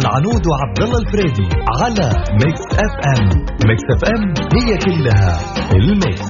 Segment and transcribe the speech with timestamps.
[0.00, 1.48] العنود وعبد الله الفريدي
[1.80, 2.06] على
[2.42, 3.26] Mix FM
[3.68, 4.22] Mix FM
[4.56, 5.32] هي كلها
[5.76, 6.28] ال mix.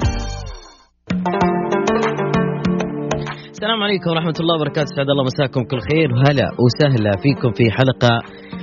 [3.50, 4.90] السلام عليكم ورحمة الله وبركاته.
[4.96, 6.08] سعد الله مساكم كل خير.
[6.14, 8.12] وهلا وسهلا فيكم في حلقة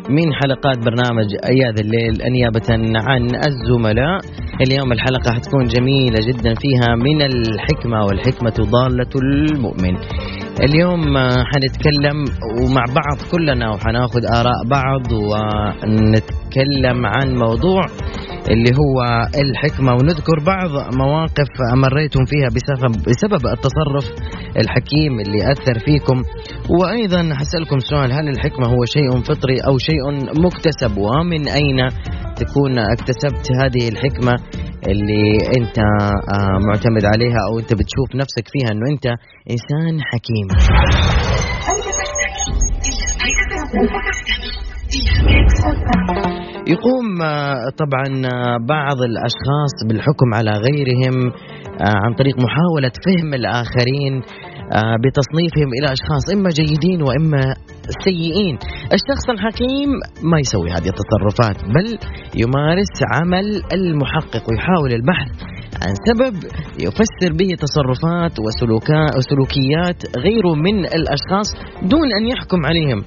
[0.10, 2.70] من حلقات برنامج يا ذا الليل نيابة
[3.10, 4.20] عن الزملاء.
[4.68, 9.96] اليوم الحلقة حتكون جميلة جدا فيها من الحكمة والحكمة ضالة المؤمن.
[10.64, 12.26] اليوم آه، حنتكلم
[12.62, 17.86] ومع بعض كلنا وحناخذ آراء بعض ونتكلم عن موضوع
[18.50, 18.98] اللي هو
[19.44, 19.92] الحكمة.
[19.94, 24.06] ونذكر بعض مواقف مريتم فيها بسبب, بسبب التصرف
[24.58, 26.22] الحكيم اللي أثر فيكم.
[26.70, 30.04] وأيضا حسألكم سؤال هل الحكمة هو شيء فطري أو شيء
[30.46, 31.80] مكتسب؟ ومن أين
[32.36, 34.34] تكون اكتسبت هذه الحكمة
[34.88, 39.06] اللي أنت آه، معتمد عليها أو أنت بتشوف نفسك فيها أنه أنت
[39.52, 40.48] إنسان حكيم؟
[46.68, 51.32] يقوم آه، طبعا آه، بعض الأشخاص بالحكم على غيرهم
[51.82, 54.22] آه، عن طريق محاولة فهم الآخرين
[55.04, 57.42] بتصنيفهم إلى أشخاص إما جيدين وإما
[58.04, 58.58] سيئين،
[58.94, 59.90] الشخص الحكيم
[60.24, 61.98] ما يسوي هذه التصرفات بل
[62.36, 65.32] يمارس عمل المحقق ويحاول البحث
[65.84, 66.36] عن سبب
[66.86, 68.40] يفسر به تصرفات
[69.18, 71.50] وسلوكيات غيره من الأشخاص
[71.82, 73.04] دون أن يحكم عليهم.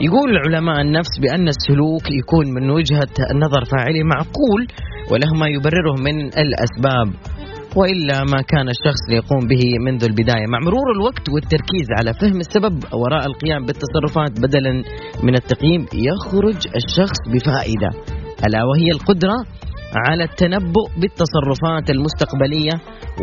[0.00, 4.60] يقول علماء النفس بأن السلوك يكون من وجهة نظر فاعله معقول
[5.10, 7.08] وله ما يبرره من الأسباب
[7.76, 10.46] وإلا ما كان الشخص ليقوم به منذ البداية.
[10.52, 14.72] مع مرور الوقت والتركيز على فهم السبب وراء القيام بالتصرفات بدلا
[15.22, 17.90] من التقييم يخرج الشخص بفائدة.
[18.46, 19.36] ألا وهي القدرة؟
[19.96, 22.74] على التنبؤ بالتصرفات المستقبلية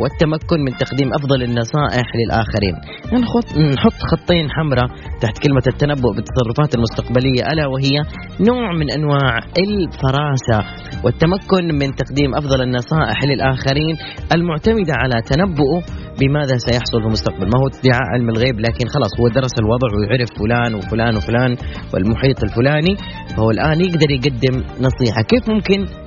[0.01, 2.75] والتمكن من تقديم أفضل النصائح للآخرين.
[3.21, 4.87] نحط, نحط خطين حمراء
[5.21, 7.95] تحت كلمة التنبؤ بالتصرفات المستقبلية ألا وهي
[8.39, 10.59] نوع من أنواع الفراسة
[11.03, 13.95] والتمكن من تقديم أفضل النصائح للآخرين
[14.35, 15.81] المعتمدة على تنبؤه
[16.19, 17.45] بماذا سيحصل في المستقبل.
[17.45, 21.57] ما هو ادعاء علم الغيب؟ لكن خلاص هو درس الوضع ويعرف فلان وفلان وفلان
[21.93, 22.95] والمحيط الفلاني
[23.37, 24.55] فهو الآن يقدر يقدم
[24.87, 25.21] نصيحة.
[25.21, 26.04] كيف ممكن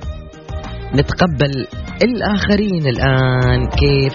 [0.95, 1.67] نتقبل
[2.03, 3.67] الآخرين الآن.
[3.67, 4.13] كيف؟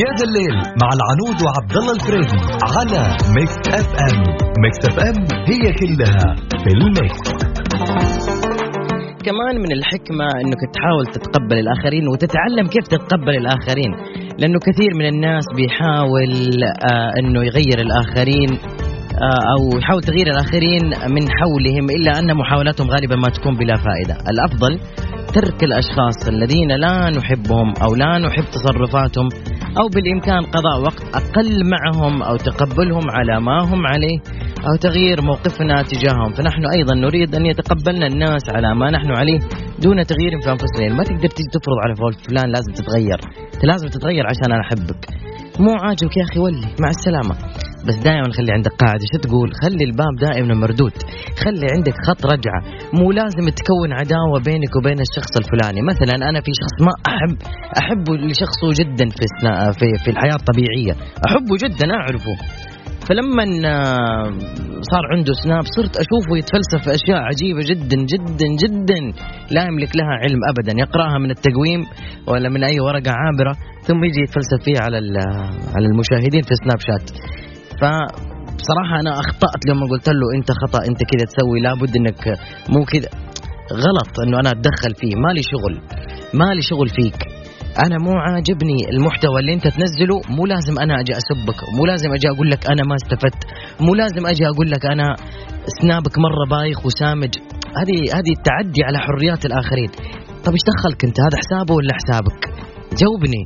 [0.00, 2.40] يا ذا الليل مع العنود وعبد الله الفريدي
[2.76, 4.18] على Mix FM
[4.62, 5.16] Mix FM
[5.48, 7.22] هي كلها في ال mix.
[9.24, 13.92] كمان من الحكمة أنك تحاول تتقبل الآخرين وتتعلم كيف تتقبل الآخرين
[14.38, 16.32] لأنه كثير من الناس بيحاول
[16.64, 18.77] آه أنه يغير الآخرين.
[19.52, 20.84] أو يحاول تغيير الآخرين
[21.14, 24.16] من حولهم إلا أن محاولاتهم غالبا ما تكون بلا فائدة.
[24.30, 24.80] الأفضل
[25.34, 29.28] ترك الأشخاص الذين لا نحبهم أو لا نحب تصرفاتهم
[29.80, 34.18] أو بالإمكان قضاء وقت أقل معهم أو تقبلهم على ما هم عليه
[34.58, 36.32] أو تغيير موقفنا تجاههم.
[36.32, 39.38] فنحن أيضا نريد أن يتقبلنا الناس على ما نحن عليه
[39.82, 40.96] دون تغيير في أنفسنا.
[40.96, 41.94] ما تقدر تفرض على
[42.28, 43.18] فلان لازم تتغير.
[43.54, 45.27] أنت لازم تتغير عشان أنا أحبك.
[45.58, 47.34] مو عاجبك يا أخي ولي؟ مع السلامة.
[47.86, 49.04] بس دائما خلي عندك قاعدة.
[49.12, 50.92] شو تقول؟ خلي الباب دائما مردود.
[51.42, 52.60] خلي عندك خط رجعة.
[52.92, 55.82] مو لازم تكون عداوة بينك وبين الشخص الفلاني.
[55.82, 57.36] مثلا أنا في شخص ما أحب
[57.80, 59.24] أحبه لشخصه جدا في,
[59.78, 60.92] في, في الحياة الطبيعية.
[61.26, 62.34] أحبه جدا أعرفه.
[63.08, 64.28] فلما آه،
[64.90, 69.00] صار عنده سناب صرت أشوفه يتفلسف في أشياء عجيبة جدا جدا جدا.
[69.50, 70.72] لا يملك لها علم ابدا.
[70.78, 71.80] يقرأها من التقويم
[72.26, 73.52] ولا من أي ورقة عابرة
[73.82, 74.96] ثم يجي يتفلسف فيها على
[75.74, 77.06] على المشاهدين في سناب شات.
[77.80, 82.22] فبصراحه أنا أخطأت لما قلت له أنت خطأ أنت كذا تسوي لابد إنك
[82.68, 83.10] مو كذا.
[83.72, 85.12] غلط إنه أنا أتدخل فيه.
[85.16, 85.74] مالي شغل
[86.34, 87.37] مالي شغل فيك.
[87.86, 92.28] أنا مو عاجبني المحتوى اللي أنت تنزله مو لازم أنا أجي أسبك مو لازم أجي
[92.28, 93.42] أقول لك أنا ما استفدت
[93.80, 95.16] مو لازم أجي أقول لك أنا
[95.80, 97.32] سنابك مرة بايخ وسامج.
[97.80, 99.90] هذه هذه التعدي على حريات الآخرين.
[100.44, 102.40] طب إيش دخلك أنت؟ هذا حسابه ولا حسابك؟
[103.00, 103.42] جاوبني.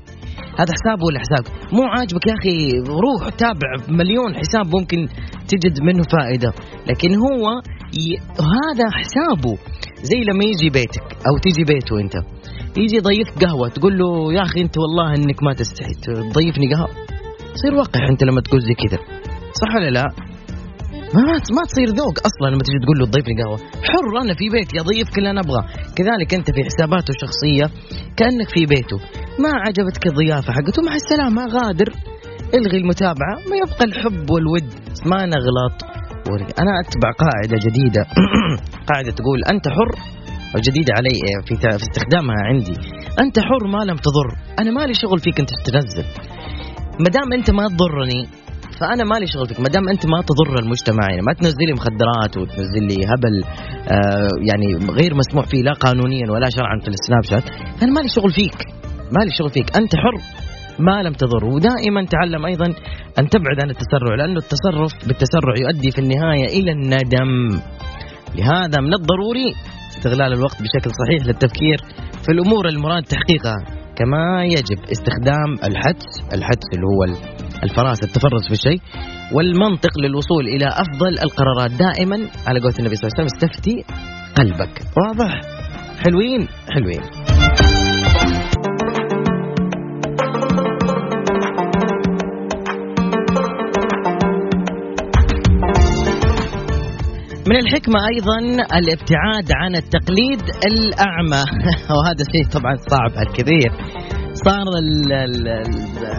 [0.58, 2.56] هذا حسابه ولا حسابك؟ مو عاجبك يا أخي؟
[3.04, 5.08] روح تابع مليون حساب ممكن
[5.48, 6.52] تجد منه فائدة.
[6.88, 7.44] لكن هو
[8.04, 8.16] ي...
[8.56, 9.54] هذا حسابه.
[10.02, 12.14] زي لما يجي بيتك أو تيجي بيته أنت.
[12.76, 16.88] يجي يضيفك قهوة تقول له يا أخي أنت والله إنك ما تستحي تضيفني قهوة.
[17.54, 18.98] تصير وقح أنت لما تقول زي كذا.
[19.60, 20.06] صح ولا لا؟
[21.14, 21.22] ما
[21.56, 25.18] ما تصير ذوق أصلا لما تجي تقول له تضيفني قهوة حر أنا في بيتي اضيفك
[25.18, 25.64] اللي أنا أبغاه.
[25.96, 27.64] كذلك أنت في حساباته الشخصيه
[28.16, 28.98] كأنك في بيته.
[29.42, 31.88] ما عجبتك الضيافة حقته؟ مع السلامة غادر.
[32.54, 34.68] الغي المتابعة ما يبقى الحب والود.
[35.06, 35.76] ما نغلط.
[36.62, 38.06] أنا أتبع قاعدة جديدة.
[38.90, 39.90] قاعدة تقول أنت حر
[40.56, 42.74] جديدة علي في في استخدامها عندي.
[43.20, 44.28] أنت حر ما لم تضر.
[44.58, 46.04] أنا مالي شغل فيك أنت تنزل
[47.00, 48.28] ما دام أنت ما تضرني
[48.80, 49.60] فأنا مالي شغل فيك.
[49.60, 53.44] ما دام أنت ما تضر المجتمع يعني ما تنزل لي مخدرات وتنزل لي هبل
[53.88, 57.44] آه يعني غير مسموح فيه لا قانونيا ولا شرعا في السناب شات.
[57.82, 58.56] أنا مالي شغل فيك.
[59.12, 59.76] مالي شغل فيك.
[59.76, 60.16] أنت حر
[60.78, 61.44] ما لم تضر.
[61.44, 62.66] ودائما تعلم أيضا
[63.18, 67.60] أن تبعد عن التسرع لأنه التصرف بالتسرع يؤدي في النهاية إلى الندم.
[68.34, 69.54] لهذا من الضروري
[69.96, 71.78] استغلال الوقت بشكل صحيح للتفكير
[72.22, 73.56] في الأمور المراد تحقيقها.
[73.96, 77.04] كما يجب استخدام الحدس الحدس اللي هو
[77.62, 78.80] الفراسه التفرس في الشيء
[79.32, 81.70] والمنطق للوصول إلى أفضل القرارات.
[81.70, 82.16] دائما
[82.46, 83.84] على قول النبي صلى الله عليه وسلم استفتي
[84.34, 84.82] قلبك.
[84.96, 85.40] واضح.
[86.06, 87.21] حلوين حلوين.
[97.48, 98.38] من الحكمة أيضا
[98.78, 101.44] الابتعاد عن التقليد الأعمى.
[101.96, 103.70] وهذا شيء طبعا صعب الكثير.
[104.32, 104.66] صار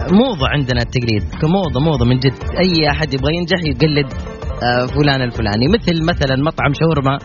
[0.08, 1.22] الموضة عندنا التقليد.
[1.42, 2.32] كموضة موضة من جد.
[2.58, 4.12] أي أحد يبغى ينجح يقلد
[4.62, 5.68] آه، فلان الفلاني.
[5.68, 7.18] مثل مثلا مطعم شاورما.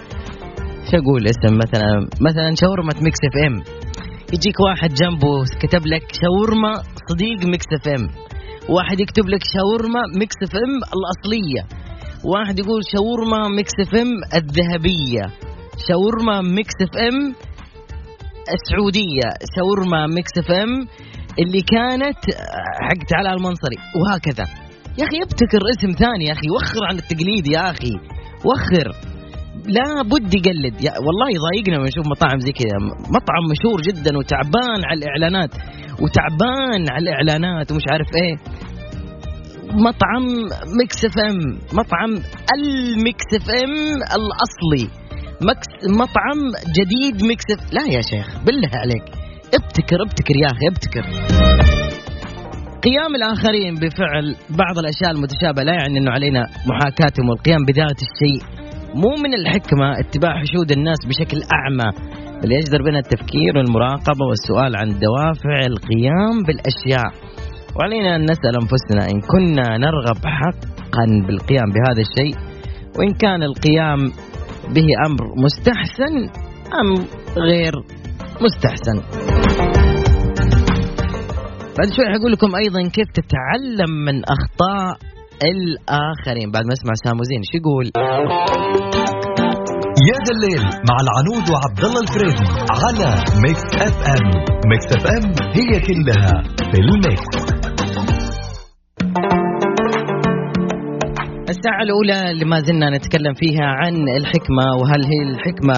[0.92, 3.56] شو أقول اسم؟ مثلا مثلا شاورما Mix FM.
[4.34, 6.74] يجيك واحد جنبه كتب لك شاورما
[7.10, 8.10] صديق Mix FM.
[8.70, 11.89] واحد يكتب لك شاورما Mix FM الأصلية.
[12.26, 15.24] واحد يقول شاورما Mix FM الذهبية.
[15.88, 17.36] شاورما Mix FM
[18.56, 19.30] السعودية.
[19.56, 20.88] شاورما Mix FM
[21.40, 22.20] اللي كانت
[22.82, 23.78] حقت علي المنصري.
[24.00, 24.46] وهكذا.
[24.98, 26.50] يا أخي ابتكر اسم ثاني يا أخي.
[26.56, 27.94] وخر عن التقليد يا أخي.
[28.46, 28.88] وخر.
[29.66, 30.84] لا بد يقلد.
[30.84, 32.78] يا والله يضايقنا لما نشوف مطاعم زي كذا.
[33.16, 35.52] مطعم مشهور جدا وتعبان على الإعلانات.
[36.02, 37.72] وتعبان على الإعلانات.
[37.72, 38.36] ومش عارف إيه.
[39.74, 40.26] مطعم
[40.80, 41.60] Mix FM.
[41.74, 42.12] مطعم
[42.56, 43.74] ال Mix FM
[44.18, 44.90] الأصلي.
[45.42, 45.68] Mix
[46.00, 46.40] مطعم
[46.78, 49.04] جديد Mix F لا يا شيخ بالله عليك.
[49.54, 51.02] ابتكر ابتكر يا أخي ابتكر.
[52.84, 58.42] قيام الآخرين بفعل بعض الأشياء المتشابهة لا يعني إنه علينا محاكاتهم والقيام بذات الشيء.
[58.96, 61.92] مو من الحكمة اتباع حشود الناس بشكل أعمى
[62.44, 67.29] بل يجدر بنا التفكير والمراقبة والسؤال عن دوافع القيام بالأشياء.
[67.80, 72.36] وعلينا أن نسأل أنفسنا إن كنا نرغب حقا بالقيام بهذا الشيء
[72.98, 74.00] وإن كان القيام
[74.76, 76.16] به أمر مستحسن
[76.82, 77.06] أم
[77.38, 77.74] غير
[78.42, 78.98] مستحسن.
[81.78, 84.98] بعد شوي حقول لكم أيضا كيف تتعلم من أخطاء
[85.44, 86.52] الآخرين.
[86.52, 87.86] بعد ما أسمع ساموزين شو يقول؟
[90.10, 92.46] يا ذا الليل مع العنود وعبد الله الفريدي
[92.84, 93.10] على
[93.44, 94.28] Mix FM
[94.70, 95.24] Mix FM
[95.54, 97.49] هي كلها في ال mix.
[101.60, 105.76] الساعة الأولى اللي ما زلنا نتكلم فيها عن الحكمة وهل هي الحكمة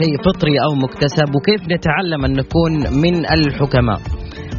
[0.00, 2.72] شيء فطري أو مكتسب وكيف نتعلم أن نكون
[3.02, 4.00] من الحكماء.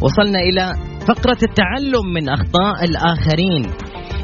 [0.02, 0.74] وصلنا إلى
[1.08, 3.64] فقرة التعلم من أخطاء الآخرين.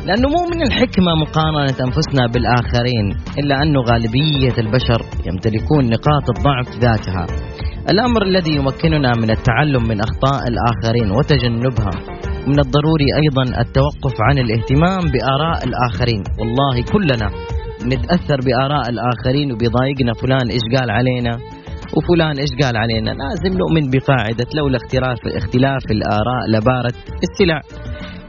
[0.07, 3.05] لأنه مو من الحكمة مقارنة أنفسنا بالآخرين
[3.39, 7.25] إلا أنه غالبية البشر يمتلكون نقاط الضعف ذاتها.
[7.89, 12.16] الأمر الذي يمكننا من التعلم من أخطاء الآخرين وتجنبها.
[12.47, 16.23] من الضروري أيضا التوقف عن الاهتمام بآراء الآخرين.
[16.39, 17.29] والله كلنا
[17.85, 21.39] نتأثر بآراء الآخرين وبيضايقنا فلان إيش قال علينا؟
[21.97, 27.61] وفلان إيش قال علينا؟ لازم نؤمن بقاعدة لولا اختلاف اختلاف الآراء لبارت السلع.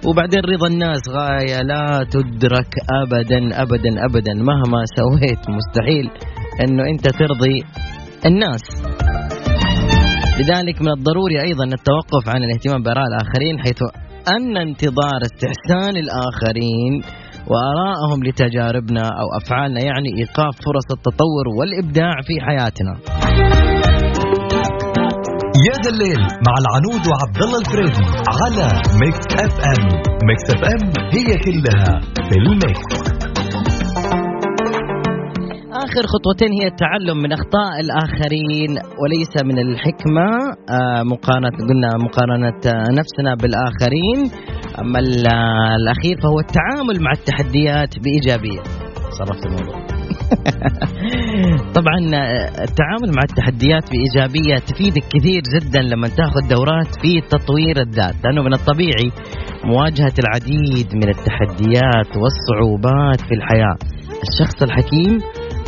[0.06, 2.72] وبعدين رضا الناس غاية لا تدرك
[3.02, 4.34] أبدا أبدا أبدا.
[4.34, 6.10] مهما سويت مستحيل
[6.64, 7.56] أنه أنت ترضي
[8.26, 8.62] الناس.
[10.40, 13.82] لذلك من الضروري أيضا التوقف عن الاهتمام بآراء الآخرين حيث
[14.36, 17.02] أن انتظار استحسان الآخرين
[17.50, 22.92] وآرائهم لتجاربنا أو أفعالنا يعني إيقاف فرص التطور والإبداع في حياتنا.
[25.66, 28.04] يا ذا الليل مع العنود وعبد الله الفريدي
[28.42, 28.66] على
[29.02, 29.84] Mix FM
[30.28, 33.17] Mix FM هي كلها في ال mix.
[35.88, 40.28] آخر خطوتين هي التعلم من أخطاء الآخرين وليس من الحكمة.
[40.70, 42.60] آه، مقارنة قلنا مقارنة
[43.00, 44.18] نفسنا بالآخرين.
[44.80, 44.98] أما
[45.78, 48.62] الأخير فهو التعامل مع التحديات بإيجابية.
[49.18, 49.78] صرفت الموضوع.
[51.78, 58.14] طبعا آه، التعامل مع التحديات بإيجابية تفيدك كثير جدا لما تأخذ دورات في تطوير الذات
[58.24, 59.10] لأنه من الطبيعي
[59.64, 63.78] مواجهة العديد من التحديات والصعوبات في الحياة.
[64.26, 65.18] الشخص الحكيم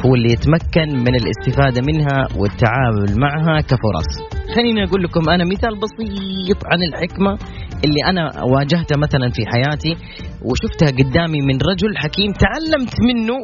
[0.06, 4.10] هو اللي يتمكن من الاستفادة منها والتعامل معها كفرص.
[4.54, 7.38] خليني أقول لكم أنا مثال بسيط عن الحكمة
[7.84, 9.96] اللي أنا واجهتها مثلا في حياتي
[10.42, 13.36] وشفتها قدامي من رجل حكيم تعلمت منه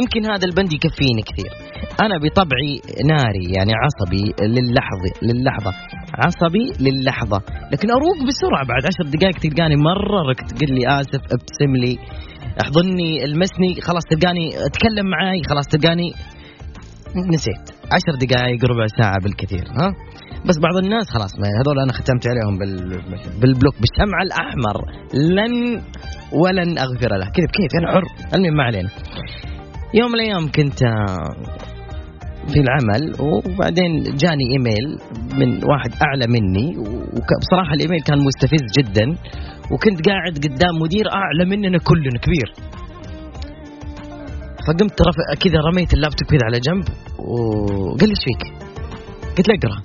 [0.00, 1.50] يمكن هذا البند يكفيني كثير.
[2.00, 5.72] أنا بطبعي ناري يعني عصبي للحظة للحظة
[6.14, 7.42] عصبي للحظة.
[7.72, 11.98] لكن أروق بسرعة بعد عشر دقائق تلقاني مره ركت تقول لي آسف ابتسم لي.
[12.62, 13.80] احضني المسني.
[13.80, 15.42] خلاص تلقاني أتكلم معاي.
[15.48, 16.12] خلاص تلقاني
[17.34, 17.64] نسيت.
[17.92, 19.92] عشر دقائق ربع ساعة بالكثير ها؟
[20.46, 22.78] بس بعض الناس خلاص هذول أنا ختمت عليهم بال
[23.40, 24.76] بالبلوك بالشمع الأحمر.
[25.14, 25.82] لن
[26.32, 27.26] ولن أغفر له.
[27.34, 28.04] كذا بكيف أنا حر.
[28.34, 28.90] المهم ما علينا.
[29.94, 31.64] يوم من الأيام كنت آه،
[32.52, 34.98] في العمل وبعدين جاني إيميل
[35.38, 39.16] من واحد أعلى مني وبصراحه الإيميل كان مستفز جدا.
[39.72, 42.48] وكنت قاعد قدام مدير أعلى مننا كلنا كبير.
[44.66, 46.84] فقمت رفع كذا رميت اللابتوب كذا على جنب
[47.18, 48.42] وقال لي إيش فيك؟
[49.36, 49.78] قلت له أقرأ.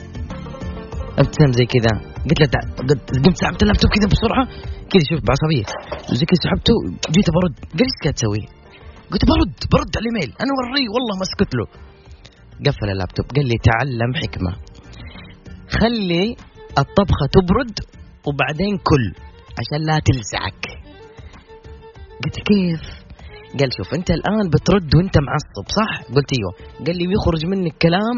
[1.20, 1.94] ابتسم زي كذا؟
[2.30, 4.46] قلت له قمت سحبت اللابتوب كذا بسرعة.
[4.92, 5.68] كذا شوف بعصبية.
[6.18, 6.74] زي كذا سحبته
[7.16, 7.56] جيت برد.
[7.78, 8.44] قال إيش قاعد تسوي؟
[9.12, 9.56] قلت برد.
[9.74, 11.66] برد على الايميل أنا وريه والله ما اسكت له.
[12.66, 13.26] قفل اللابتوب.
[13.36, 14.52] قال لي تعلم حكمة.
[15.80, 16.36] خلي
[16.82, 17.76] الطبخة تبرد
[18.28, 19.29] وبعدين كل.
[19.60, 20.64] عشان لا تلسعك
[22.24, 22.82] قلت كيف؟
[23.60, 26.54] قال شوف انت الآن بترد وانت معصب صح؟ قلت أيوه.
[26.86, 28.18] قال لي بيخرج منك كلام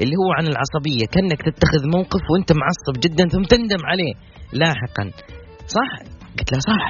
[0.00, 4.12] اللي هو عن العصبية كأنك تتخذ موقف وانت معصب جدا ثم تندم عليه
[4.52, 5.04] لاحقا.
[5.76, 5.90] صح؟
[6.38, 6.84] قلت له صح.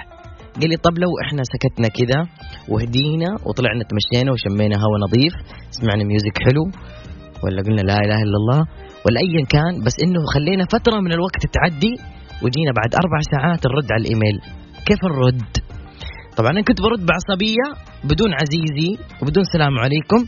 [0.60, 2.20] قال لي طب لو إحنا سكتنا كذا
[2.68, 5.32] وهدينا وطلعنا تمشينا وشمينا هواء نظيف
[5.70, 6.64] سمعنا ميوزك حلو
[7.44, 8.60] ولا قلنا لا إله إلا الله
[9.06, 11.92] ولا ايا كان بس إنه خلينا فترة من الوقت تعدي
[12.42, 14.38] وجينا بعد أربع ساعات نرد على الإيميل.
[14.86, 15.52] كيف نرد؟
[16.36, 17.66] طبعا أنا كنت برد بعصبية
[18.04, 18.90] بدون عزيزي
[19.22, 20.20] وبدون سلام عليكم.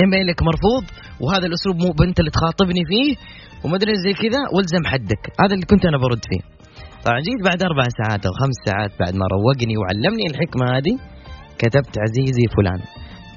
[0.00, 0.84] إيميلك مرفوض
[1.20, 3.16] وهذا الأسلوب مو بنت اللي تخاطبني فيه
[3.64, 5.22] وما أدري زي كذا والزم حدك.
[5.40, 6.42] هذا اللي كنت أنا برد فيه.
[7.04, 10.94] طبعا جيت بعد أربع ساعات أو خمس ساعات بعد ما روقني وعلمني الحكمة هذه
[11.58, 12.80] كتبت عزيزي فلان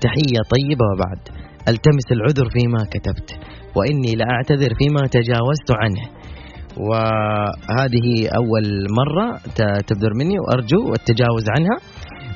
[0.06, 1.22] تحية طيبة وبعد
[1.70, 3.30] ألتمس العذر فيما كتبت
[3.76, 6.04] وإني لاعتذر فيما تجاوزت عنه.
[6.78, 8.66] وهذه أول
[9.00, 9.40] مرة
[9.88, 11.78] تبدر مني وأرجو التجاوز عنها.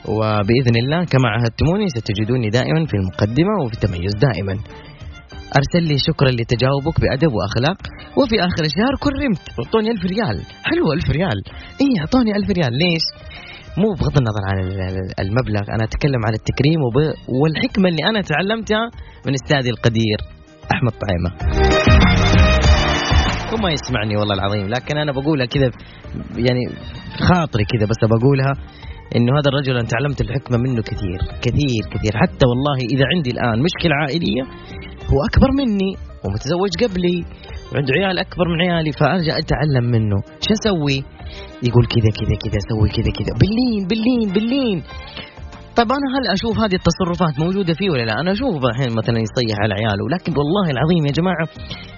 [0.06, 4.60] وبإذن الله كما عهدتموني ستجدوني دائما في المقدمة وفي التميز دائما.
[5.58, 7.78] أرسل لي شكرا لتجاوبك بأدب وأخلاق.
[8.18, 9.42] وفي آخر الشهر كرمت.
[9.60, 10.38] أعطوني ألف ريال.
[10.64, 11.40] حلو ألف ريال.
[11.82, 12.74] إيه أعطوني ألف ريال.
[12.74, 13.06] ليش؟
[13.78, 14.58] مو بغض النظر عن
[15.20, 15.64] المبلغ.
[15.76, 16.80] أنا أتكلم عن التكريم
[17.42, 18.90] والحكمة اللي أنا تعلمتها
[19.26, 20.18] من أستاذي القدير
[20.74, 21.32] أحمد طعيمة.
[23.54, 25.72] وما يسمعني والله العظيم لكن أنا بقولها كذا
[26.38, 26.64] يعني
[27.30, 28.54] خاطري كذا بس بقولها
[29.16, 33.58] إنه هذا الرجل أنا تعلمت الحكمة منه كثير كثير كثير حتى والله إذا عندي الآن
[33.68, 34.44] مشكلة عائلية
[35.12, 35.92] هو أكبر مني
[36.26, 37.18] ومتزوج قبلي
[37.72, 41.04] وعنده عيال أكبر من عيالي فأرجع أتعلم منه شو أسوي؟
[41.68, 44.84] يقول كذا كذا كذا سوي كذا كذا باللين باللين باللين
[45.78, 49.56] طيب أنا هل أشوف هذه التصرفات موجودة فيه ولا لا؟ أنا أشوف الحين مثلا يصيح
[49.64, 51.48] على عياله لكن والله العظيم يا جماعة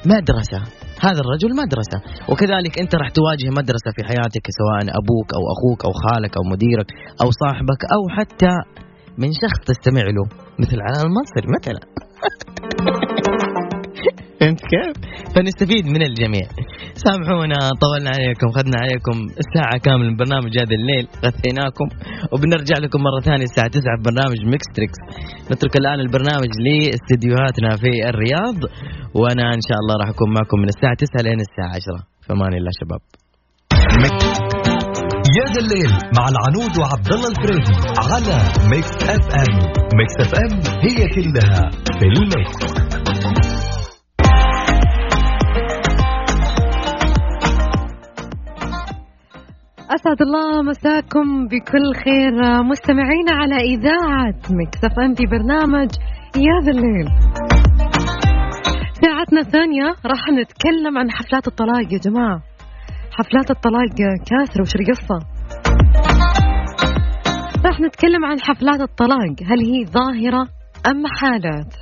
[0.06, 0.62] مدرسة
[1.06, 1.98] هذا الرجل مدرسة.
[2.30, 6.90] وكذلك أنت راح تواجه مدرسة في حياتك سواء أبوك أو أخوك أو خالك أو مديرك
[7.24, 8.54] أو صاحبك أو حتى
[9.18, 10.26] من شخص تستمع له
[10.60, 11.82] مثل علي المنصري مثلا.
[14.42, 14.96] فهمت كيف؟
[15.36, 16.48] فنستفيد من الجميع.
[17.06, 19.16] سامحونا طولنا عليكم خذنا عليكم
[19.56, 21.88] ساعة كاملة من برنامج يا ذا الليل غثيناكم
[22.32, 25.00] وبنرجع لكم مرة ثانية الساعة 9 في برنامج Mix Tricks
[25.52, 28.58] نترك الآن البرنامج لاستديوهاتنا في الرياض
[29.20, 32.72] وأنا إن شاء الله راح أكون معكم من الساعة 9 لين الساعة 10 فمان الله
[32.82, 33.02] شباب.
[35.38, 37.76] يا ذا الليل مع العنود وعبد الله الفريدي
[38.12, 38.38] على
[38.72, 39.54] Mix FM
[40.00, 40.54] Mix FM
[40.86, 41.62] هي كلها
[42.00, 43.01] في ال mix.
[49.96, 52.64] أسعد الله مساكم بكل خير.
[52.64, 55.90] مستمعينا على إذاعة Mix FM في برنامج
[56.36, 57.08] يا ذا الليل.
[59.02, 62.42] ساعتنا الثانية راح نتكلم عن حفلات الطلاق يا جماعة.
[63.12, 63.96] حفلات الطلاق
[64.30, 65.20] كاسرة وش القصة
[67.66, 69.36] راح نتكلم عن حفلات الطلاق.
[69.46, 70.48] هل هي ظاهرة
[70.88, 71.74] أم حالات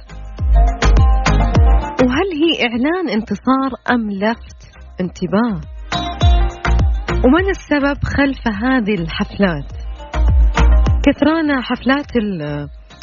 [2.03, 4.59] وهل هي إعلان انتصار أم لفت
[5.01, 5.78] انتباه؟
[7.25, 9.71] ومن السبب خلف هذه الحفلات؟
[11.05, 12.11] كثرانا حفلات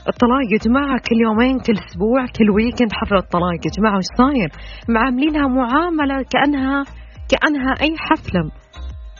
[0.08, 4.50] الطلاق يا جماعة كل يومين كل أسبوع كل ويكند حفلة طلاق يا جماعة وش صاير؟
[4.88, 6.84] معاملينها معاملة كأنها
[7.30, 8.44] كأنها أي حفلة.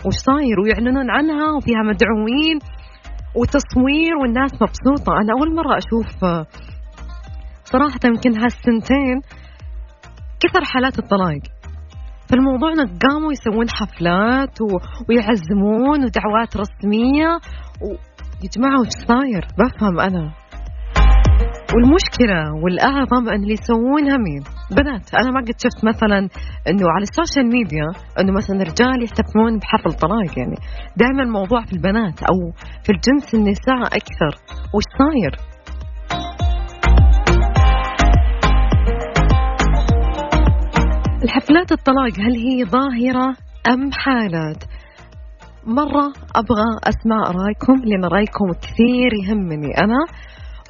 [0.07, 2.59] وش صاير؟ ويعلنون عنها وفيها مدعوين
[3.35, 5.13] وتصوير والناس مبسوطة.
[5.21, 6.25] أنا أول مرة أشوف
[7.65, 9.21] صراحة يمكن هالسنتين
[10.41, 11.56] كثر حالات الطلاق.
[12.29, 14.67] فالموضوع إنه قاموا يسوون حفلات و...
[15.09, 17.31] ويعزمون ودعوات رسمية
[17.83, 17.87] و...
[18.43, 20.33] يا جماعة وش صاير؟ بفهم أنا
[21.75, 26.19] والمشكلة والأعظم أن اللي يسوونها مين؟ بنات أنا ما قد شفت مثلا
[26.69, 27.87] أنه على ال social media
[28.21, 30.57] أنه مثلا رجال يحتفلون بحفل طلاق يعني
[30.97, 32.53] دائما الموضوع في البنات أو
[32.85, 34.33] في الجنس النساء أكثر
[34.75, 35.56] وش صاير؟
[41.23, 43.37] الحفلات الطلاق هل هي ظاهرة
[43.69, 44.65] أم حالات؟
[45.67, 49.99] مرة أبغى أسمع رأيكم لأن رأيكم كثير يهمني أنا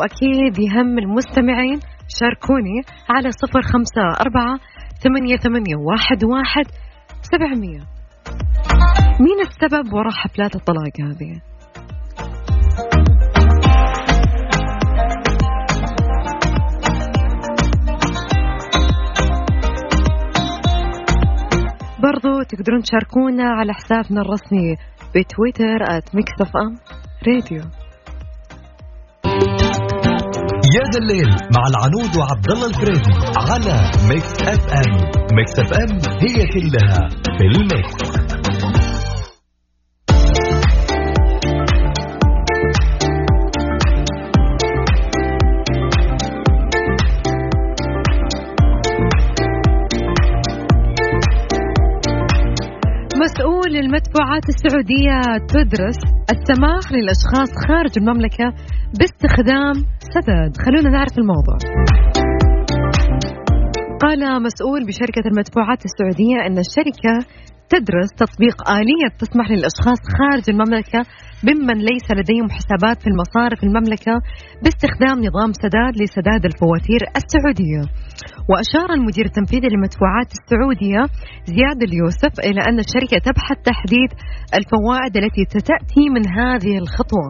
[0.01, 1.81] وأكيد يهم المستمعين
[2.21, 4.59] شاركوني على صفر خمسة أربعة
[5.03, 6.65] ثمانية ثمانية واحد واحد
[7.23, 7.81] سبعمية
[9.21, 11.41] مين السبب وراء حفلات الطلاق هذه؟
[22.07, 24.77] برضو تقدرون تشاركونا على حسابنا الرسمي
[25.15, 25.79] بتويتر
[26.15, 26.73] @ Mix FM
[27.29, 27.63] Radio
[30.77, 34.95] يا ذا الليل مع العنود وعبد الله الفريدي على Mix FM
[35.37, 37.09] Mix FM هي كلها
[37.39, 38.36] في ال mix.
[53.67, 55.19] مسؤول المدفوعات السعودية
[55.55, 55.99] تدرس
[56.35, 58.47] السماح للأشخاص خارج المملكة
[58.99, 59.75] باستخدام
[60.15, 60.53] سداد.
[60.65, 61.59] خلونا نعرف الموضوع.
[64.03, 67.15] قال مسؤول بشركة المدفوعات السعودية أن الشركة
[67.73, 71.01] تدرس تطبيق آلية تسمح للأشخاص خارج المملكة
[71.49, 74.15] ممن ليس لديهم حسابات في المصارف المملكة
[74.63, 77.83] باستخدام نظام سداد لسداد الفواتير السعودية.
[78.51, 81.03] وأشار المدير التنفيذي للمدفوعات السعودية
[81.55, 84.11] زياد اليوسف إلى أن الشركة تبحث تحديد
[84.59, 87.29] الفوائد التي ستأتي من هذه الخطوة.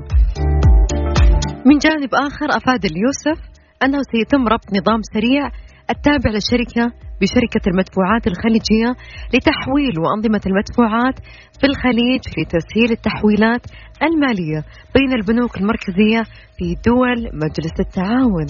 [1.68, 3.38] من جانب آخر أفاد اليوسف
[3.84, 5.50] أنه سيتم ربط نظام سريع
[5.90, 8.90] التابع للشركة بشركة المدفوعات الخليجية
[9.34, 11.18] لتحويل وأنظمة المدفوعات
[11.60, 13.66] في الخليج لتسهيل التحويلات
[14.02, 16.22] المالية بين البنوك المركزية
[16.58, 18.46] في دول مجلس التعاون.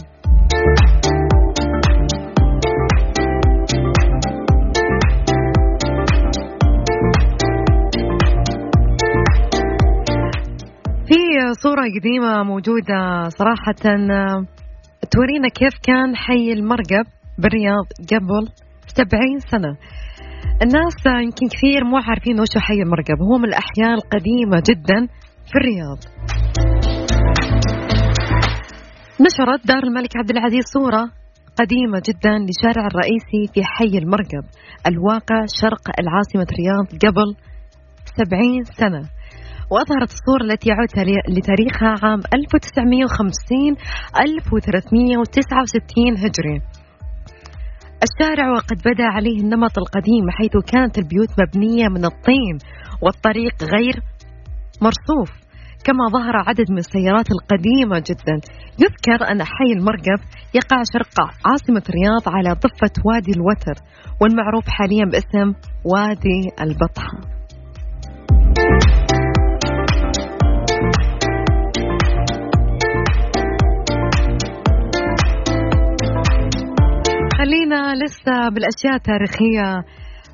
[11.09, 13.96] في صورة قديمة موجودة صراحة
[15.11, 18.44] تورينا كيف كان حي المرقب بالرياض قبل
[18.87, 19.77] سبعين سنة.
[20.62, 23.18] الناس يمكن كثير مو عارفين وش حي المرقب.
[23.22, 25.07] هو من الأحياء القديمة جدا
[25.49, 25.99] في الرياض.
[29.20, 31.05] نشرت دار الملك عبد العزيز صورة
[31.61, 34.44] قديمة جدا لشارع الرئيسي في حي المرقب.
[34.87, 37.29] الواقع شرق العاصمة الرياض قبل
[38.18, 39.03] سبعين سنة.
[39.70, 40.88] وأظهرت الصورة التي يعود
[41.29, 43.77] لتاريخها عام 1950
[44.20, 46.57] 1369 هجري.
[48.02, 52.59] الشارع وقد بدا عليه النمط القديم حيث كانت البيوت مبنية من الطين
[53.02, 53.94] والطريق غير
[54.82, 55.30] مرصوف
[55.85, 58.37] كما ظهر عدد من السيارات القديمة جدا.
[58.78, 60.20] يذكر أن حي المرقب
[60.54, 61.14] يقع شرق
[61.46, 63.82] عاصمة الرياض على ضفة وادي الوتر
[64.20, 65.52] والمعروف حاليا باسم
[65.85, 67.37] وادي البطحة.
[77.66, 79.85] خلينا لسه بالأشياء التاريخية.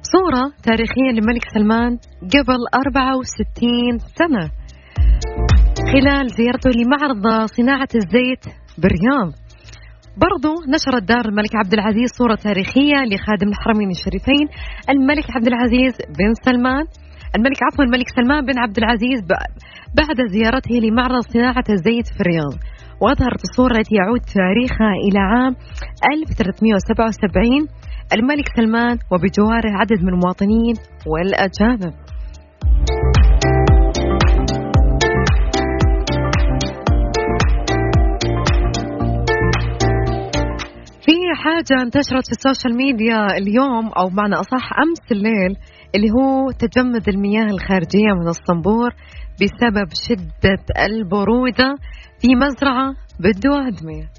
[0.03, 1.99] صورة تاريخية للملك سلمان
[2.35, 4.51] قبل 64 سنة.
[5.93, 8.45] خلال زيارته لمعرض صناعة الزيت
[8.79, 9.33] بالرياض
[10.25, 14.47] برضو نشرت دار الملك عبد العزيز صورة تاريخية لخادم الحرمين الشريفين
[14.91, 16.85] الملك عبد العزيز بن سلمان.
[17.37, 19.21] الملك عفوا الملك سلمان بن عبد العزيز
[19.99, 22.55] بعد زيارته لمعرض صناعة الزيت في الرياض.
[23.03, 25.57] وأظهرت الصورة التي يعود تاريخها إلى عام
[26.15, 27.69] 1377
[28.15, 30.75] الملك سلمان وبجواره عدد من المواطنين
[31.07, 31.95] والأجانب.
[41.05, 41.13] في
[41.45, 45.57] حاجة انتشرت في السوشيال ميديا اليوم أو بمعنى أصح أمس الليل
[45.95, 48.91] اللي هو تجمد المياه الخارجية من الصنبور
[49.43, 51.75] بسبب شدة البرودة
[52.21, 54.11] في مزرعة بالدوادمية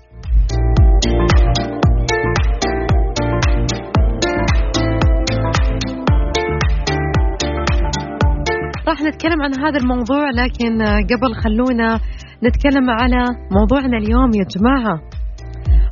[8.88, 12.00] راح نتكلم عن هذا الموضوع لكن قبل خلونا
[12.44, 15.02] نتكلم على موضوعنا اليوم يا جماعة.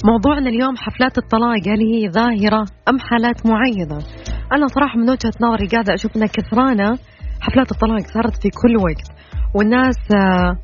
[0.05, 3.97] موضوعنا اليوم حفلات الطلاق هل هي ظاهرة أم حالات معينة؟
[4.51, 6.97] أنا صراحة من وجهة نظري قاعدة أشوف أن كثرانة
[7.41, 9.07] حفلات الطلاق صارت في كل وقت
[9.55, 10.57] والناس آه،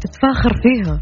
[0.00, 1.00] تتفاخر فيها.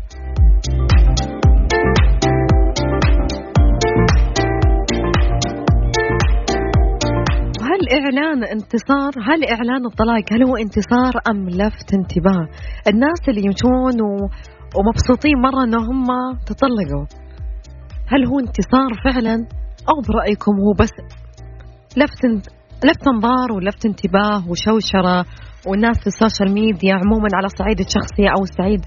[7.92, 12.48] إعلان انتصار هل إعلان الطلاق هل هو انتصار أم لفت انتباه؟
[12.88, 14.28] الناس اللي يمشون و...
[14.76, 16.06] ومبسوطين مرة أن هم
[16.46, 17.06] تطلقوا
[18.06, 19.34] هل هو انتصار فعلا؟
[19.88, 20.92] أو برأيكم هو بس
[21.96, 22.24] لفت
[22.84, 25.24] لفت انظار ولفت انتباه وشوشرة.
[25.66, 28.80] والناس في ال social media عموما على الصعيد الشخصي أو الصعيد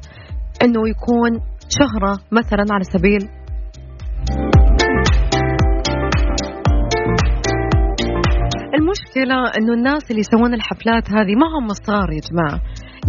[0.63, 1.31] أنه يكون
[1.79, 3.23] شهرة مثلا على سبيل.
[8.77, 12.61] المشكلة إنه الناس اللي يسوون الحفلات هذه ما هم صغار يا جماعة.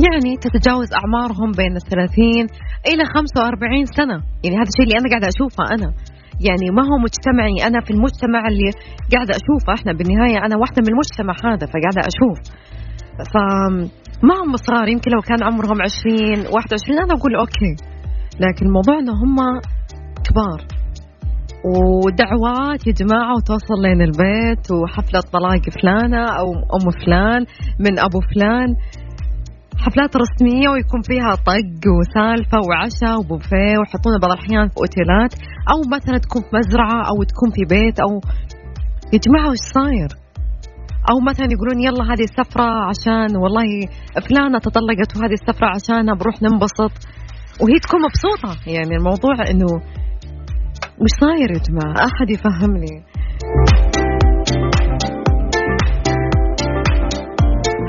[0.04, 2.46] يعني تتجاوز أعمارهم بين الثلاثين
[2.90, 4.16] إلى 45 سنة.
[4.44, 5.88] يعني هذا الشيء اللي أنا قاعدة أشوفه أنا.
[6.48, 7.56] يعني ما هو مجتمعي.
[7.68, 8.70] أنا في المجتمع اللي
[9.12, 12.38] قاعدة أشوفه إحنا بالنهاية أنا واحدة من المجتمع هذا فقاعدة أشوف.
[13.32, 13.34] ف
[14.28, 17.74] ما هم صغار يمكن لو كان عمرهم 20 21 أنا أقول أوكي.
[18.40, 19.36] لكن الموضوع انه هم
[20.26, 20.60] كبار.
[21.64, 27.40] ودعوات يا جماعة وتوصل لين البيت وحفلة طلاق فلانة أو أم فلان
[27.78, 28.68] من أبو فلان.
[29.78, 35.34] حفلات رسمية ويكون فيها طق وسالفة وعشاء وبوفيه ويحطونه بعض الأحيان في أوتيلات
[35.72, 38.20] أو مثلا تكون في مزرعة أو تكون في بيت أو
[39.12, 40.08] يا جماعة وش صاير؟
[41.10, 43.68] أو مثلا يقولون يلا هذه السفرة عشان والله
[44.28, 46.92] فلانة تطلقت وهذه السفرة عشانها بروح ننبسط.
[47.60, 48.70] وهي تكون مبسوطة.
[48.70, 49.70] يعني الموضوع إنه
[51.00, 52.94] وش صاير يا جماعة؟ أحد يفهمني.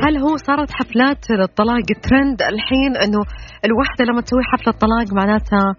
[0.04, 3.22] هل هو صارت حفلات الطلاق ترند الحين إنه
[3.66, 5.76] الوحدة لما تسوي حفلة طلاق معناتها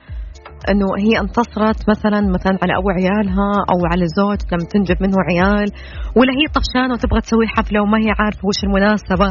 [0.70, 5.68] إنه هي انتصرت مثلا مثلا على ابو عيالها أو على زوج لما تنجب منه عيال
[6.16, 9.28] ولا هي طفشانة وتبغى تسوي حفلة وما هي عارفة وش المناسبة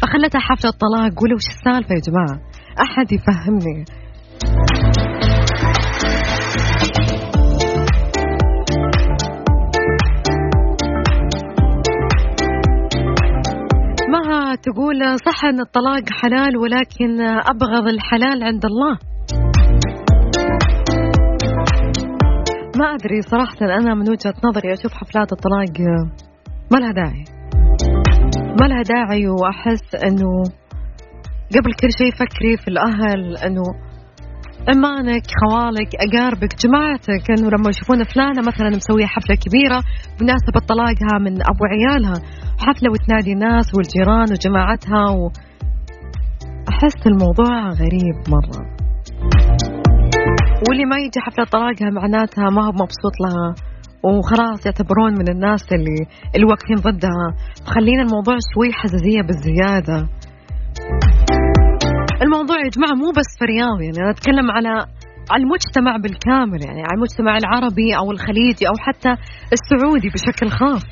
[0.00, 1.22] فخلتها حفلة طلاق.
[1.22, 2.36] ولا وش السالفة يا جماعة؟
[2.84, 3.84] أحد يفهمني.
[14.54, 18.98] تقول صح أن الطلاق حلال ولكن أبغض الحلال عند الله.
[22.78, 25.80] ما أدري صراحة أنا من وجهة نظري أشوف حفلات الطلاق
[26.72, 27.24] ما لها داعي.
[28.60, 30.42] ما لها داعي وأحس أنه
[31.56, 33.62] قبل كل شيء فكري في الأهل أنه
[34.68, 37.30] عمانك خوالك أقاربك جماعتك.
[37.30, 39.80] أنه لما يشوفون فلانة مثلا مسوية حفلة كبيرة
[40.18, 42.16] بمناسبة طلاقها من أبو عيالها
[42.58, 45.30] حفلة وتنادي الناس والجيران وجماعتها و...
[46.68, 48.60] أحس الموضوع غريب مرة.
[50.68, 53.54] واللي ما يجي حفلة طلاقها معناتها ما هو مبسوط لها
[54.04, 57.26] وخلاص يعتبرون من الناس اللي اللي واقفين ضدها
[57.66, 60.08] فخلينا الموضوع شوي حساسية بالزيادة.
[62.22, 64.68] الموضوع يا جماعة مو بس في الرياض يعني أنا أتكلم على
[65.30, 69.12] على المجتمع بالكامل يعني على المجتمع العربي أو الخليجي أو حتى
[69.52, 70.82] السعودي بشكل خاص.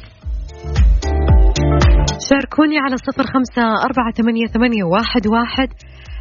[2.28, 5.68] شاركوني على صفر خمسة أربعة ثمانية, ثمانية واحد, واحد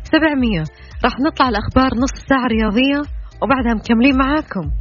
[0.03, 0.63] سبعمية.
[1.03, 3.01] راح نطلع الأخبار نص ساعة رياضية
[3.41, 4.71] وبعدها مكملين معاكم.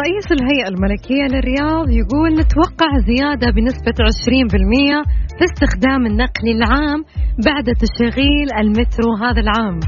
[0.00, 5.04] رئيس الهيئة الملكية للرياض يقول نتوقع زيادة بنسبة 20%
[5.38, 7.04] في استخدام النقل العام
[7.46, 9.80] بعد تشغيل المترو هذا العام.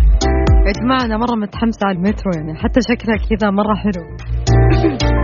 [0.66, 4.04] يا جماعة أنا مرة متحمسة على المترو يعني حتى شكلها كذا مرة حلو.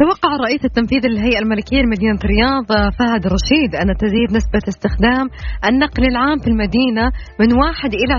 [0.00, 2.66] توقع الرئيس التنفيذي للهيئة الملكية لمدينة الرياض
[2.98, 5.26] فهد رشيد أن تزيد نسبة استخدام
[5.68, 7.04] النقل العام في المدينة
[7.40, 8.14] من 1 إلى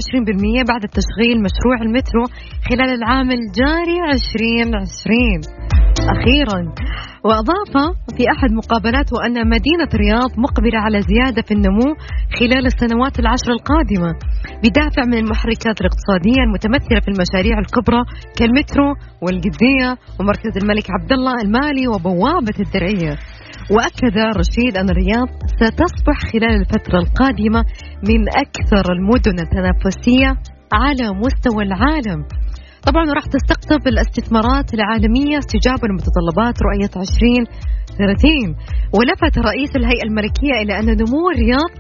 [0.64, 2.24] 20% بعد تشغيل مشروع المترو
[2.70, 4.82] خلال العام الجاري 2020
[6.16, 6.60] أخيرا
[7.24, 7.74] وأضاف
[8.18, 11.96] في أحد مقابلاته أن مدينة الرياض مقبلة على زيادة في النمو
[12.40, 14.12] خلال السنوات العشر القادمة
[14.64, 18.02] بدافع من المحركات الاقتصادية المتمثلة في المشاريع الكبرى
[18.38, 18.90] كالمترو
[19.24, 23.14] والقدية ومركز الملك عبد الله المالي وبوابة الدرعية.
[23.74, 25.28] وأكد رشيد أن الرياض
[25.62, 27.62] ستصبح خلال الفترة القادمة
[28.10, 30.30] من أكثر المدن التنافسية
[30.74, 32.20] على مستوى العالم.
[32.88, 38.56] طبعا راح تستقطب الاستثمارات العالمية استجابة لمتطلبات رؤية 2030
[38.98, 41.72] ولفت رئيس الهيئة الملكية إلى أن نمو الرياض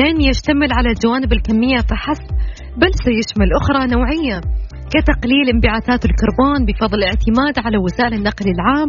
[0.00, 2.30] لن يشتمل على الجوانب الكمية فحسب
[2.80, 4.38] بل سيشمل أخرى نوعية
[4.94, 8.88] كتقليل انبعاثات الكربون بفضل الاعتماد على وسائل النقل العام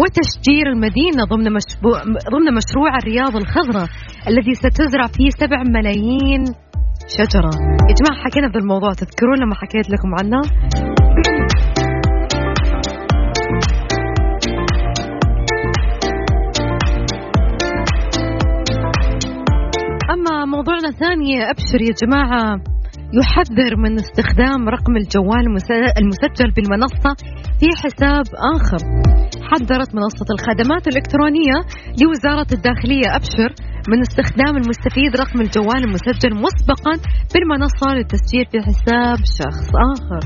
[0.00, 1.98] وتشجير المدينة ضمن, مشبوع
[2.34, 3.88] ضمن مشروع الرياض الخضراء
[4.30, 6.44] الذي ستزرع فيه سبع ملايين
[7.18, 7.50] شجرة.
[7.88, 10.40] يا جماعة حكينا في الموضوع تذكرون لما حكيت لكم عنه؟
[20.62, 22.56] مرة ثانية أبشر يا جماعة
[23.18, 25.44] يحذر من استخدام رقم الجوال
[26.00, 27.10] المسجل بالمنصة
[27.60, 28.80] في حساب آخر.
[29.50, 31.58] حذرت منصة الخدمات الإلكترونية
[32.00, 33.50] لوزارة الداخلية أبشر
[33.90, 36.94] من استخدام المستفيد رقم الجوال المسجل مسبقا
[37.34, 40.22] بالمنصة للتسجيل في حساب شخص آخر.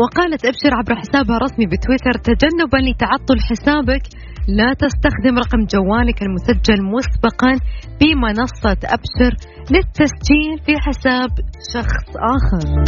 [0.00, 4.02] وقالت أبشر عبر حسابها الرسمي بتويتر تجنبا لتعطل حسابك
[4.48, 7.52] لا تستخدم رقم جوالك المسجل مسبقا
[8.00, 9.36] بمنصة أبشر
[9.70, 11.30] للتسجيل في حساب
[11.74, 12.84] شخص آخر.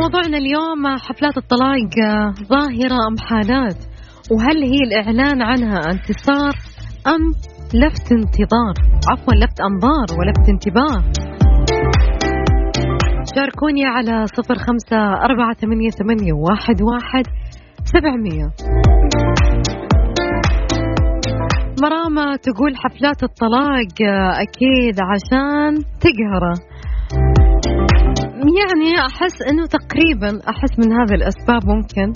[0.00, 1.94] موضوعنا اليوم حفلات الطلاق
[2.48, 3.84] ظاهرة أم حالات؟
[4.30, 6.54] وهل هي الإعلان عنها انتصار
[7.06, 7.22] أم
[7.74, 8.74] لفت انتظار؟
[9.10, 11.31] عفوا لفت أنظار ولفت انتباه.
[13.36, 17.24] شاركوني على صفر خمسة أربعة ثمانية, ثمانية واحد, واحد
[17.84, 18.46] سبعمية.
[21.82, 23.94] مرامة تقول حفلات الطلاق
[24.40, 26.54] أكيد عشان تقهره
[28.58, 32.12] يعني أحس أنه تقريبا أحس من هذه الأسباب ممكن.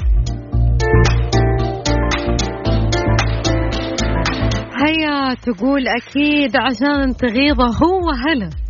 [4.87, 8.66] هيا تقول أكيد عشان تغيظه هو هلا.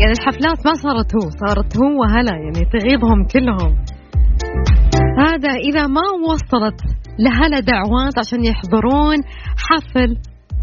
[0.00, 3.72] يعني الحفلات ما صارت هو صارت هو هلا يعني تغيظهم كلهم.
[5.18, 6.80] هذا إذا ما وصلت
[7.18, 9.18] لهلا دعوات عشان يحضرون
[9.66, 10.10] حفل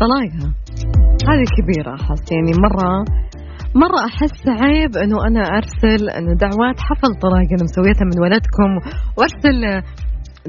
[0.01, 0.49] طلاقها
[1.29, 3.05] هذه كبيرة أحس يعني مرة
[3.75, 8.69] مرة أحس عيب إنه أنا أرسل إنه دعوات حفل طلاق أنا مسويتها من ولدكم
[9.17, 9.61] وأرسل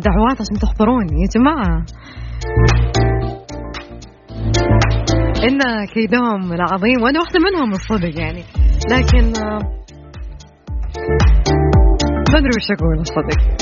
[0.08, 1.84] دعوات عشان تحضرون يا جماعة.
[5.48, 8.42] إن كيدهم العظيم وأنا واحدة منهم الصدق يعني.
[8.90, 9.32] لكن
[12.30, 13.58] ما أدري وش أقول الصدق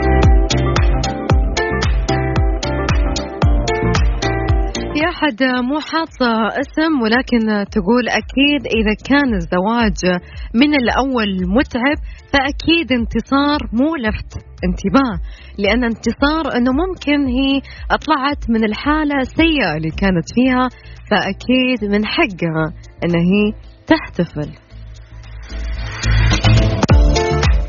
[4.96, 10.20] في أحد مو حاطة اسم ولكن تقول أكيد إذا كان الزواج
[10.54, 11.96] من الأول متعب
[12.32, 14.32] فأكيد انتصار مو لفت
[14.64, 15.20] انتباه.
[15.58, 17.60] لأن انتصار أنه ممكن هي
[18.06, 20.68] طلعت من الحالة السيئة اللي كانت فيها
[21.10, 22.72] فأكيد من حقها
[23.04, 23.52] أن هي
[23.86, 24.65] تحتفل.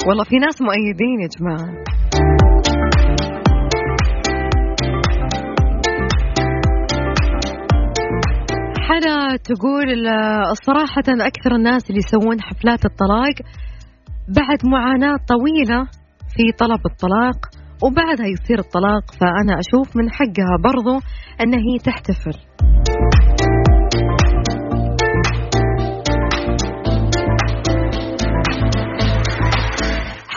[0.08, 1.84] والله في ناس مؤيدين يا جماعة.
[8.88, 9.88] حلا تقول
[10.66, 13.36] صراحة أكثر الناس اللي يسوون حفلات الطلاق
[14.28, 15.84] بعد معاناة طويلة
[16.36, 17.38] في طلب الطلاق
[17.84, 21.00] وبعدها يصير الطلاق فأنا أشوف من حقها برضو
[21.42, 22.38] أن هي تحتفل.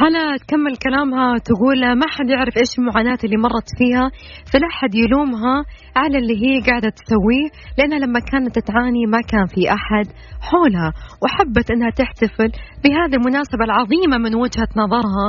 [0.00, 4.10] حلا تكمل كلامها تقول ما حد يعرف إيش المعاناة اللي مرت فيها
[4.52, 5.64] فلا حد يلومها
[5.96, 10.06] على اللي هي قاعدة تسويه لأنها لما كانت تعاني ما كان في أحد
[10.40, 12.50] حولها وحبت أنها تحتفل
[12.82, 15.28] بهذه المناسبة العظيمة من وجهة نظرها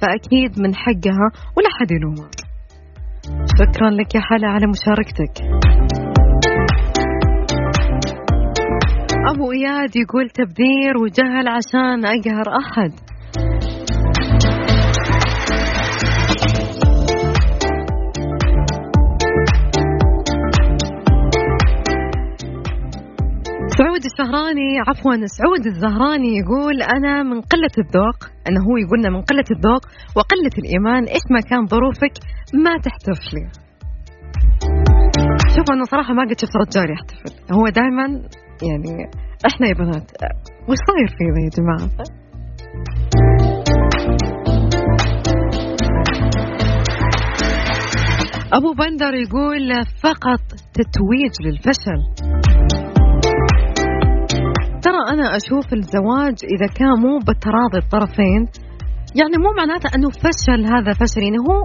[0.00, 1.26] فأكيد من حقها
[1.56, 2.30] ولا حد يلومها.
[3.58, 5.34] شكرا لك يا حلا على مشاركتك.
[9.32, 13.15] أبو إياد يقول تبذير وجهل عشان أقهر أحد.
[23.78, 29.48] سعود الشهراني عفوا سعود الزهراني يقول أنا من قلة الذوق انه هو يقولنا من قلة
[29.56, 29.82] الذوق
[30.16, 32.14] وقلة الإيمان إيش ما كان ظروفك
[32.64, 33.44] ما تحتفلي
[35.54, 37.54] شوف أنا صراحة ما قد شفت رجال يحتفل.
[37.54, 38.06] هو دائما
[38.68, 39.10] يعني
[39.46, 40.10] إحنا يا بنات
[40.68, 41.90] وش صاير فينا يا جماعة؟
[48.52, 50.40] أبو بندر يقول فقط
[50.74, 52.00] تتويج للفشل.
[55.12, 58.40] أنا أشوف الزواج إذا كان مو بتراضي الطرفين
[59.20, 61.56] يعني مو معناته أنه فشل هذا فشل يعني هو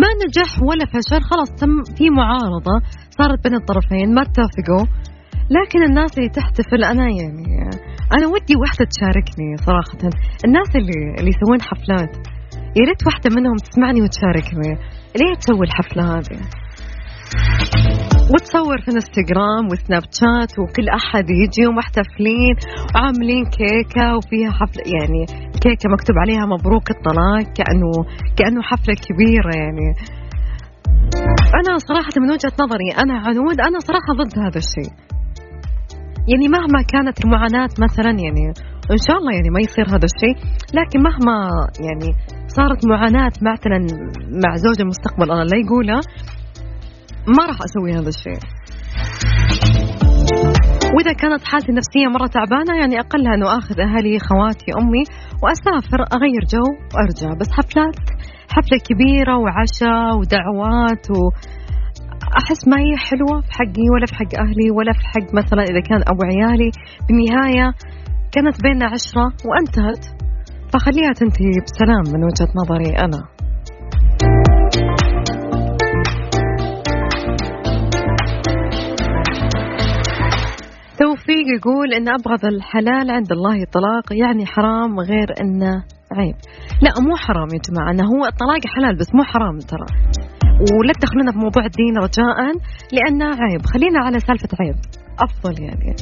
[0.00, 2.76] ما نجح ولا فشل خلاص تم في معارضة
[3.18, 4.86] صارت بين الطرفين ما اتفقوا
[5.56, 7.46] لكن الناس اللي تحتفل أنا يعني
[8.12, 10.00] أنا ودي واحدة تشاركني صراحة
[10.46, 12.16] الناس اللي اللي يسوون حفلات
[12.76, 14.70] يا ريت واحدة منهم تسمعني وتشاركني
[15.18, 16.63] ليه تسوي الحفلة هذه؟
[18.32, 22.54] وتصور في انستغرام وسناب شات وكل أحد يجي ومحتفلين
[22.94, 25.22] وعاملين كيكة وفيها حفلة يعني
[25.62, 27.90] كيكة مكتوب عليها مبروك الطلاق كانه
[28.38, 29.88] كأنه حفلة كبيرة يعني.
[31.60, 34.92] أنا صراحة من وجهة نظري أنا عنود أنا صراحة ضد هذا الشيء.
[36.30, 38.44] يعني مهما كانت المعاناة مثلا يعني
[38.90, 40.36] إن شاء الله يعني ما يصير هذا الشيء
[40.78, 41.36] لكن مهما
[41.86, 42.08] يعني
[42.46, 43.78] صارت معاناة مثلا
[44.44, 46.00] مع زوج المستقبل الله لا يقولها
[47.28, 48.40] ما راح أسوي هذا الشيء.
[50.94, 55.04] وإذا كانت حالتي النفسية مرة تعبانة يعني أقلها إنه آخذ أهلي خواتي أمي
[55.42, 57.38] وأسافر أغير جو وأرجع.
[57.40, 57.96] بس حفلات
[58.54, 61.20] حفلة كبيرة وعشاء ودعوات و
[62.40, 65.80] أحس ما هي حلوة في حقي ولا في حق أهلي ولا في حق مثلا إذا
[65.88, 66.70] كان أبو عيالي.
[67.06, 67.66] بالنهاية
[68.32, 70.04] كانت بيننا عشرة وأنتهت.
[70.72, 73.20] فخليها تنتهي بسلام من وجهة نظري أنا.
[81.26, 86.34] توفيق يقول إن أبغض الحلال عند الله الطلاق يعني حرام غير انه عيب.
[86.82, 89.86] لا مو حرام يا جماعة إنه هو الطلاق حلال بس مو حرام ترى.
[90.78, 92.36] ولا تدخلنا في موضوع الدين رجاء
[92.92, 93.66] لأنه عيب.
[93.66, 94.76] خلينا على سالفة عيب.
[95.22, 95.94] أفضل يعني.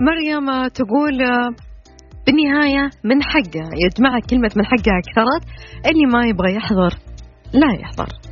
[0.00, 1.18] مريم تقول
[2.26, 5.44] بالنهاية من حقه يا جماعة كلمة من حقها كثرت
[5.90, 6.94] اللي ما يبغى يحضر.
[7.54, 8.31] لا يحضر.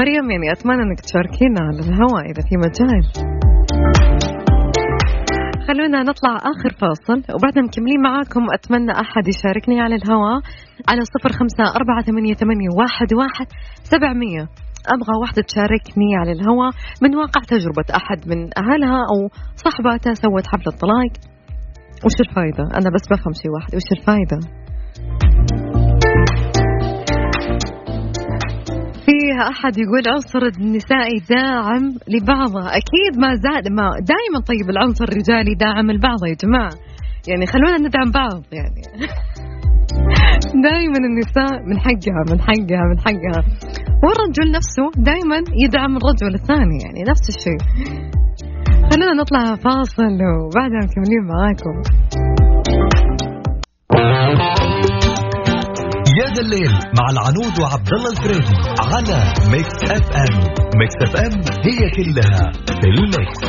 [0.00, 3.04] مريم يعني أتمنى أنك تشاركينا على الهواء إذا في مجال.
[5.68, 10.40] خلونا نطلع آخر فاصل وبعدها مكملين معاكم أتمنى أحد يشاركني على الهواء
[10.88, 13.46] على صفر خمسة أربعة ثمانية, ثمانية واحد, واحد
[13.92, 14.44] سبعمية.
[14.94, 16.70] أبغى واحدة تشاركني على الهواء
[17.02, 19.18] من واقع تجربة أحد من أهلها أو
[19.64, 21.12] صحباتها سوت حفلة طلاق
[22.04, 23.74] وش الفايدة؟ أنا بس بفهم شيء واحد.
[23.74, 24.38] وش الفايدة؟
[29.34, 32.62] فيها أحد يقول عنصر النسائي داعم لبعضه.
[32.80, 36.74] أكيد ما زاد ما دائما طيب العنصر الرجالي داعم البعض يا جماعة.
[37.28, 38.82] يعني خلونا ندعم بعض يعني.
[40.68, 43.40] دائما النساء من حقها من حقها من حقها.
[44.04, 47.60] والرجل نفسه دائما يدعم الرجل الثاني يعني نفس الشيء.
[48.90, 51.74] خلونا نطلع فاصل وبعدها مكملين معاكم.
[56.34, 58.56] يا ذا الليل مع العنود وعبد الله الفريدي
[58.92, 59.18] على
[59.52, 60.34] Mix FM
[60.80, 61.32] Mix FM
[61.66, 63.40] هي كلها في ال mix.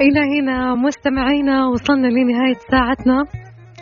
[0.00, 3.18] إلى هنا مستمعينا وصلنا لنهاية ساعتنا.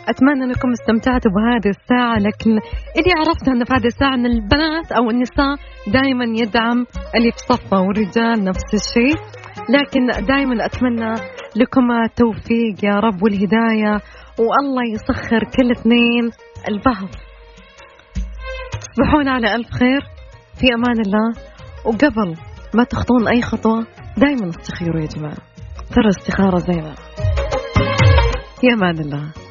[0.07, 2.51] أتمنى أنكم استمتعتوا بهذه الساعة لكن
[2.97, 5.55] اللي عرفته أن في هذه الساعة أن البنات أو النساء
[5.87, 9.17] دائما يدعم اللي في صفه والرجال نفس الشيء.
[9.69, 11.13] لكن دائما أتمنى
[11.55, 14.01] لكم التوفيق يا رب والهداية.
[14.39, 16.31] والله يسخر كل اثنين
[16.69, 17.09] البعض.
[18.81, 20.01] تصبحون على ألف خير.
[20.59, 21.33] في أمان الله.
[21.85, 22.35] وقبل
[22.73, 23.85] ما تخطون أي خطوة
[24.17, 25.37] دائما استخيروا يا جماعة.
[25.95, 26.95] ترى استخارة زينة.
[28.61, 29.46] في أمان الله.